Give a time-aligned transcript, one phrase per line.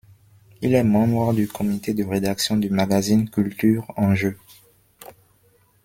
[0.63, 4.35] Il est membre du Comité de rédaction du magazine Culture Enjeu.